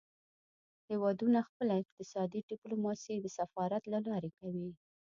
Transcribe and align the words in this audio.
هیوادونه 0.89 1.39
خپله 1.47 1.73
اقتصادي 1.81 2.39
ډیپلوماسي 2.51 3.15
د 3.21 3.27
سفارت 3.37 3.83
له 3.93 3.99
لارې 4.07 4.31
کوي 4.39 4.69